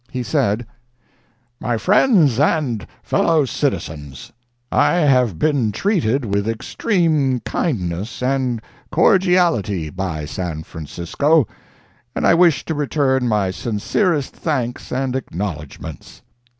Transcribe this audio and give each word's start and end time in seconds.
He 0.09 0.23
said: 0.23 0.65
"My 1.59 1.77
Friends 1.77 2.39
and 2.39 2.87
Fellow 3.03 3.45
Citizens: 3.45 4.31
I 4.71 4.93
have 4.95 5.37
been 5.37 5.71
treated 5.71 6.25
with 6.25 6.47
extreme 6.49 7.39
kindness 7.41 8.23
and 8.23 8.63
cordiality 8.91 9.91
by 9.91 10.25
San 10.25 10.63
Francisco, 10.63 11.47
and 12.15 12.25
I 12.25 12.33
wish 12.33 12.65
to 12.65 12.73
return 12.73 13.27
my 13.27 13.51
sincerest 13.51 14.35
thanks 14.35 14.91
and 14.91 15.15
acknowledgments. 15.15 16.23